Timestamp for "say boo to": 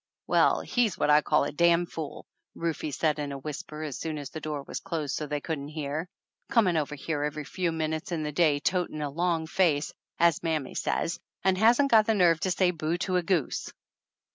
12.49-13.17